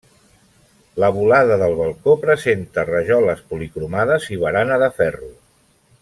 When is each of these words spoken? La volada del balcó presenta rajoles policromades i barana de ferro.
La 1.03 1.09
volada 1.17 1.57
del 1.63 1.75
balcó 1.81 2.15
presenta 2.23 2.85
rajoles 2.89 3.43
policromades 3.53 4.25
i 4.37 4.43
barana 4.45 4.79
de 4.85 4.89
ferro. 5.03 5.31